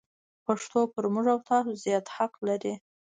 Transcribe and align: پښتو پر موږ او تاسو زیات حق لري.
پښتو 0.45 0.79
پر 0.93 1.05
موږ 1.13 1.25
او 1.33 1.39
تاسو 1.49 1.71
زیات 1.83 2.05
حق 2.15 2.33
لري. 2.47 2.73